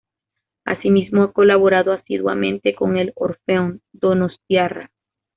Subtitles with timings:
[0.65, 4.89] Asimismo ha colaborado asiduamente con el Orfeón Donostiarra.